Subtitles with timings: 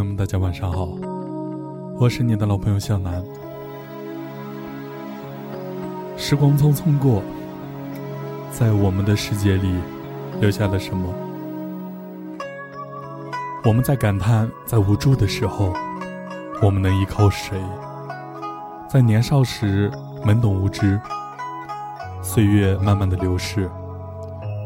[0.00, 0.88] 朋友们，大家晚上好，
[1.98, 3.22] 我是你的老朋友向南。
[6.16, 7.22] 时光匆匆过，
[8.50, 9.74] 在我们的世界里
[10.40, 11.06] 留下了什么？
[13.62, 15.74] 我们在感叹，在无助的时候，
[16.62, 17.60] 我们能依靠谁？
[18.88, 19.90] 在年少时
[20.24, 20.98] 懵懂无知，
[22.22, 23.70] 岁月慢慢的流逝，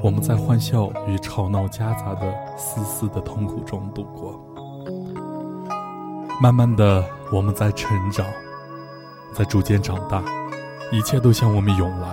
[0.01, 4.41] 我们在欢笑与吵闹夹杂的丝丝的痛苦中度过。
[6.41, 8.27] 慢慢的，我们在成长，
[9.33, 10.23] 在逐渐长大，
[10.91, 12.09] 一切都向我们涌来。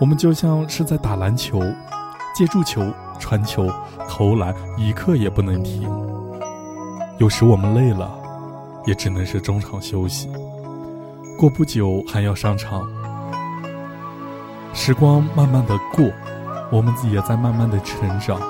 [0.00, 1.60] 我们就像是在打篮球，
[2.34, 2.82] 接住球。
[3.18, 3.70] 传球、
[4.08, 5.88] 投篮，一刻也不能停。
[7.18, 8.10] 有时我们累了，
[8.84, 10.28] 也只能是中场休息。
[11.38, 12.82] 过不久还要上场。
[14.74, 16.04] 时光慢慢的过，
[16.72, 18.40] 我们也在慢慢的成长。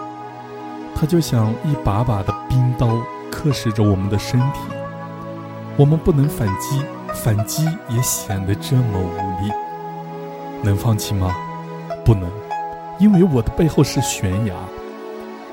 [0.95, 2.89] 它就像一把把的冰刀，
[3.32, 4.60] 刻蚀着我们的身体。
[5.78, 9.50] 我们不能反击，反击也显得这么无力。
[10.62, 11.34] 能放弃吗？
[12.05, 12.30] 不能。
[12.98, 14.55] 因为我的背后是悬崖，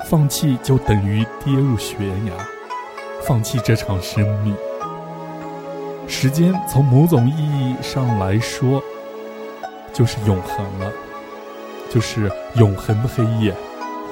[0.08, 2.32] 放弃就等于跌入悬崖，
[3.22, 4.54] 放弃这场生命。
[6.06, 8.80] 时间从某种意义上来说，
[9.92, 10.92] 就是永恒了，
[11.88, 13.54] 就是永恒的黑夜，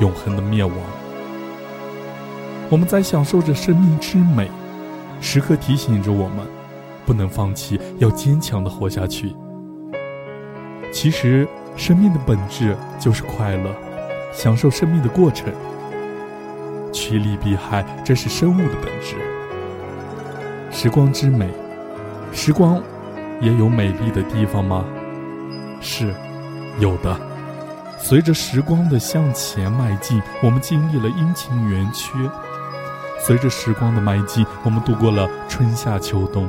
[0.00, 0.74] 永恒的灭亡。
[2.70, 4.50] 我们在享受着生命之美，
[5.20, 6.46] 时刻提醒着我们，
[7.06, 9.34] 不能放弃，要坚强的活下去。
[10.92, 11.46] 其实。
[11.76, 13.72] 生命的本质就是快乐，
[14.32, 15.46] 享受生命的过程。
[16.92, 19.14] 趋利避害，这是生物的本质。
[20.72, 21.48] 时光之美，
[22.32, 22.82] 时光
[23.40, 24.84] 也有美丽的地方吗？
[25.80, 26.12] 是，
[26.80, 27.16] 有的。
[27.96, 32.28] 随着时光的向前迈进，我们经历了阴晴圆缺；
[33.20, 36.48] 随着时光的迈进，我们度过了春夏秋冬；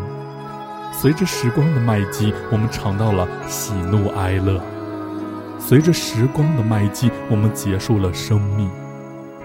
[0.93, 4.61] 随着时光的迈进，我们尝到了喜怒哀乐。
[5.59, 8.69] 随着时光的迈进，我们结束了生命，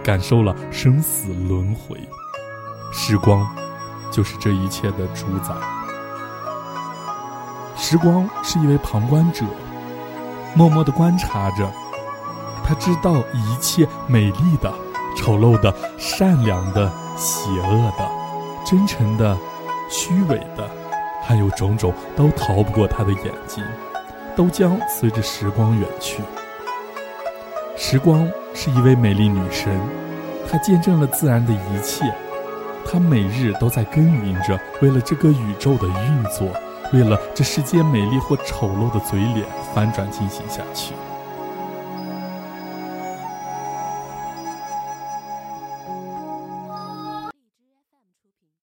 [0.02, 1.98] 感受了生死轮回。
[2.92, 3.44] 时光，
[4.12, 5.52] 就是这一切的主宰。
[7.76, 9.44] 时光是一位旁观者，
[10.54, 11.68] 默默的观察着。
[12.62, 14.72] 他知道一切美丽的、
[15.16, 18.10] 丑陋的、善良的、邪恶的、
[18.66, 19.36] 真诚的、
[19.90, 20.68] 虚伪的，
[21.22, 23.64] 还有种种，都逃不过他的眼睛。
[24.36, 26.20] 都将随着时光远去。
[27.76, 29.80] 时光是一位美丽女神，
[30.50, 32.04] 她见证了自然的一切，
[32.84, 36.48] 她每日都在耕耘着，为了这个宇宙的运作，
[36.92, 40.94] 为了这世间美丽或丑陋的嘴脸翻转进行下去。